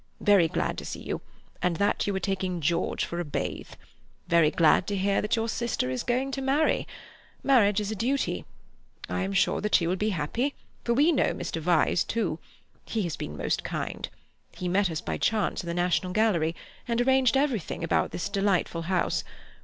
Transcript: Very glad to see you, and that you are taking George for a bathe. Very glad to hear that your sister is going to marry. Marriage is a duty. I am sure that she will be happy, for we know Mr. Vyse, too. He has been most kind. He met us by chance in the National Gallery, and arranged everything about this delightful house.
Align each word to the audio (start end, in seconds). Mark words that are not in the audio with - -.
Very 0.21 0.47
glad 0.47 0.79
to 0.79 0.85
see 0.85 1.03
you, 1.03 1.21
and 1.61 1.75
that 1.75 2.07
you 2.07 2.15
are 2.15 2.19
taking 2.19 2.59
George 2.59 3.05
for 3.05 3.19
a 3.19 3.23
bathe. 3.23 3.69
Very 4.27 4.49
glad 4.49 4.87
to 4.87 4.97
hear 4.97 5.21
that 5.21 5.35
your 5.35 5.47
sister 5.47 5.91
is 5.91 6.01
going 6.01 6.31
to 6.31 6.41
marry. 6.41 6.87
Marriage 7.43 7.79
is 7.79 7.91
a 7.91 7.95
duty. 7.95 8.43
I 9.09 9.21
am 9.21 9.31
sure 9.31 9.61
that 9.61 9.75
she 9.75 9.85
will 9.85 9.95
be 9.97 10.09
happy, 10.09 10.55
for 10.83 10.95
we 10.95 11.11
know 11.11 11.33
Mr. 11.35 11.61
Vyse, 11.61 12.03
too. 12.03 12.39
He 12.83 13.03
has 13.03 13.15
been 13.15 13.37
most 13.37 13.63
kind. 13.63 14.09
He 14.55 14.67
met 14.67 14.89
us 14.89 15.01
by 15.01 15.19
chance 15.19 15.61
in 15.61 15.67
the 15.67 15.73
National 15.75 16.13
Gallery, 16.13 16.55
and 16.87 16.99
arranged 16.99 17.37
everything 17.37 17.83
about 17.83 18.09
this 18.09 18.27
delightful 18.27 18.81
house. 18.81 19.23